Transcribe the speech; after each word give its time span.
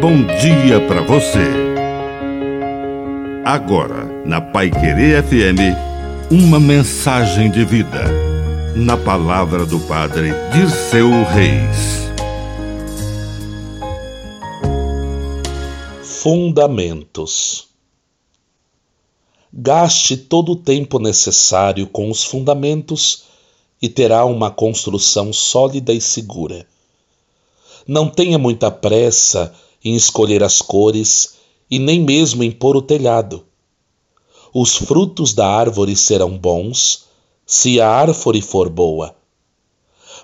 bom 0.00 0.24
dia 0.40 0.80
para 0.88 1.02
você. 1.02 1.44
Agora, 3.44 4.06
na 4.24 4.40
Pai 4.40 4.70
Querer 4.70 5.22
FM, 5.22 5.76
uma 6.30 6.58
mensagem 6.58 7.50
de 7.50 7.66
vida. 7.66 8.04
Na 8.74 8.96
palavra 8.96 9.66
do 9.66 9.78
Padre 9.80 10.30
Dirceu 10.54 11.10
Reis. 11.24 12.08
Fundamentos. 16.02 17.68
Gaste 19.52 20.16
todo 20.16 20.52
o 20.52 20.56
tempo 20.56 20.98
necessário 20.98 21.86
com 21.86 22.10
os 22.10 22.24
fundamentos 22.24 23.24
e 23.82 23.88
terá 23.88 24.24
uma 24.24 24.50
construção 24.50 25.30
sólida 25.30 25.92
e 25.92 26.00
segura. 26.00 26.66
Não 27.86 28.08
tenha 28.08 28.38
muita 28.38 28.70
pressa 28.70 29.54
em 29.84 29.94
escolher 29.94 30.42
as 30.42 30.60
cores 30.60 31.34
e 31.70 31.78
nem 31.78 32.00
mesmo 32.00 32.42
em 32.42 32.50
pôr 32.50 32.76
o 32.76 32.82
telhado. 32.82 33.44
Os 34.52 34.76
frutos 34.76 35.32
da 35.32 35.46
árvore 35.46 35.96
serão 35.96 36.36
bons 36.36 37.04
se 37.46 37.80
a 37.80 37.88
árvore 37.88 38.42
for 38.42 38.68
boa. 38.68 39.14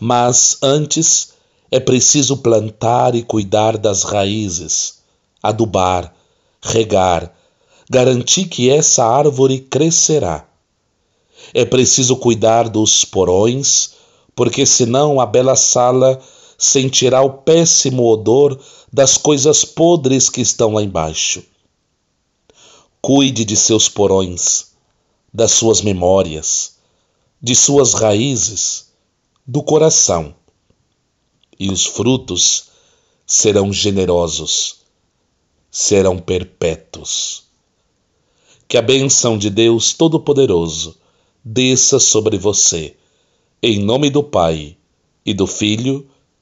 Mas 0.00 0.58
antes 0.62 1.32
é 1.70 1.80
preciso 1.80 2.36
plantar 2.36 3.14
e 3.14 3.22
cuidar 3.22 3.76
das 3.76 4.02
raízes, 4.02 4.98
adubar, 5.42 6.14
regar, 6.62 7.34
garantir 7.90 8.46
que 8.46 8.70
essa 8.70 9.04
árvore 9.04 9.60
crescerá. 9.60 10.46
É 11.52 11.64
preciso 11.64 12.16
cuidar 12.16 12.68
dos 12.68 13.04
porões, 13.04 13.94
porque 14.34 14.64
senão 14.64 15.20
a 15.20 15.26
bela 15.26 15.56
sala 15.56 16.20
sentirá 16.64 17.20
o 17.22 17.38
péssimo 17.38 18.06
odor 18.06 18.56
das 18.92 19.18
coisas 19.18 19.64
podres 19.64 20.30
que 20.30 20.40
estão 20.40 20.74
lá 20.74 20.82
embaixo. 20.82 21.42
Cuide 23.00 23.44
de 23.44 23.56
seus 23.56 23.88
porões, 23.88 24.70
das 25.34 25.50
suas 25.50 25.82
memórias, 25.82 26.76
de 27.40 27.56
suas 27.56 27.94
raízes, 27.94 28.92
do 29.44 29.60
coração, 29.60 30.36
e 31.58 31.68
os 31.68 31.84
frutos 31.84 32.68
serão 33.26 33.72
generosos, 33.72 34.82
serão 35.68 36.16
perpétuos. 36.16 37.42
Que 38.68 38.78
a 38.78 38.82
bênção 38.82 39.36
de 39.36 39.50
Deus 39.50 39.94
Todo-Poderoso 39.94 40.96
desça 41.44 41.98
sobre 41.98 42.38
você, 42.38 42.96
em 43.60 43.80
nome 43.80 44.10
do 44.10 44.22
Pai, 44.22 44.76
e 45.26 45.34
do 45.34 45.46
Filho, 45.46 46.08